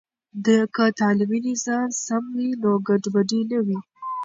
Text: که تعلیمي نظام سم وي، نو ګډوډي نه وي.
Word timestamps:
که 0.75 0.83
تعلیمي 0.99 1.39
نظام 1.47 1.89
سم 2.05 2.23
وي، 2.37 2.49
نو 2.61 2.71
ګډوډي 2.87 3.41
نه 3.51 3.59
وي. 3.65 3.79